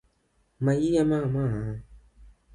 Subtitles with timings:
[0.59, 1.47] Mayie Mama!